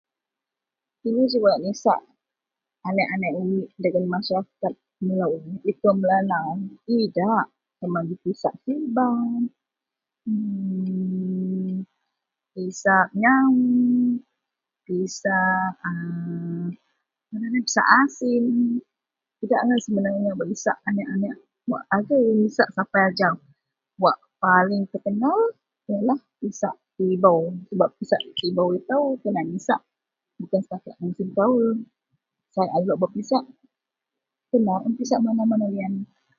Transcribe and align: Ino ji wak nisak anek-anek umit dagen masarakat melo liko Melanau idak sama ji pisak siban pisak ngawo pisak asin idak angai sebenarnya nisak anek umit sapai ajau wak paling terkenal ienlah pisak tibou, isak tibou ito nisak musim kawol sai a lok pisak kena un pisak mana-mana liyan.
Ino 1.07 1.21
ji 1.31 1.37
wak 1.43 1.57
nisak 1.63 1.99
anek-anek 2.87 3.31
umit 3.41 3.67
dagen 3.81 4.05
masarakat 4.13 4.73
melo 5.05 5.27
liko 5.65 5.89
Melanau 5.99 6.47
idak 6.97 7.45
sama 7.77 7.99
ji 8.07 8.15
pisak 8.23 8.53
siban 8.63 9.33
pisak 12.53 13.07
ngawo 13.21 13.69
pisak 17.65 17.87
asin 18.01 18.43
idak 19.43 19.59
angai 19.61 19.81
sebenarnya 19.85 20.31
nisak 20.51 20.77
anek 20.87 21.07
umit 21.69 22.55
sapai 22.55 23.01
ajau 23.09 23.35
wak 24.03 24.17
paling 24.43 24.83
terkenal 24.91 25.39
ienlah 25.87 26.19
pisak 26.39 26.75
tibou, 26.97 27.39
isak 28.03 28.21
tibou 28.39 28.67
ito 28.79 28.97
nisak 29.45 29.81
musim 31.03 31.27
kawol 31.37 31.67
sai 32.53 32.67
a 32.75 32.77
lok 32.87 33.03
pisak 33.15 33.45
kena 34.49 34.75
un 34.85 34.93
pisak 34.99 35.19
mana-mana 35.25 35.65
liyan. 35.73 35.93